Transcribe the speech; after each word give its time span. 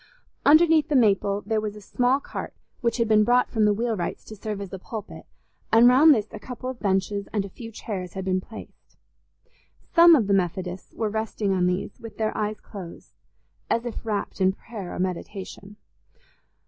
Underneath 0.47 0.87
the 0.89 0.95
maple 0.95 1.41
there 1.45 1.61
was 1.61 1.75
a 1.75 1.79
small 1.79 2.19
cart, 2.19 2.55
which 2.79 2.97
had 2.97 3.07
been 3.07 3.23
brought 3.23 3.51
from 3.51 3.65
the 3.65 3.71
wheelwright's 3.71 4.25
to 4.25 4.35
serve 4.35 4.59
as 4.59 4.73
a 4.73 4.79
pulpit, 4.79 5.27
and 5.71 5.87
round 5.87 6.11
this 6.15 6.25
a 6.31 6.39
couple 6.39 6.71
of 6.71 6.79
benches 6.79 7.27
and 7.31 7.45
a 7.45 7.49
few 7.49 7.71
chairs 7.71 8.13
had 8.13 8.25
been 8.25 8.41
placed. 8.41 8.97
Some 9.93 10.15
of 10.15 10.25
the 10.25 10.33
Methodists 10.33 10.95
were 10.95 11.09
resting 11.11 11.53
on 11.53 11.67
these, 11.67 11.99
with 11.99 12.17
their 12.17 12.35
eyes 12.35 12.59
closed, 12.59 13.13
as 13.69 13.85
if 13.85 14.03
wrapt 14.03 14.41
in 14.41 14.53
prayer 14.53 14.91
or 14.95 14.97
meditation. 14.97 15.75